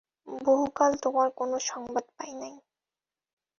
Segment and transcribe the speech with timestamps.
[0.41, 2.53] বহুকাল তোমার কোনো সংবাদ পাই নাই।